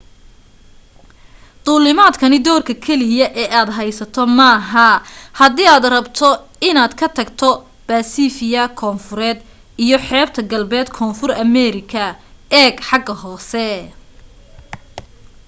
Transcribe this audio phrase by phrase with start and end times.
[1.65, 4.89] duulimaadkani doorka keliya ee aad haysato maaha
[5.39, 6.29] hadii aad rabto
[6.69, 7.49] inaad ka tagto
[7.87, 9.37] baasifia koonfureed
[9.83, 12.03] iyo xeebta galbeed koonfur ameerika.
[12.61, 13.65] eeg xagga hoose